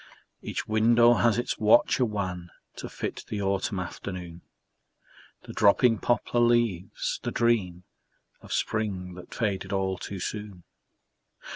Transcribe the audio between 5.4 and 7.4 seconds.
The dropping poplar leaves, the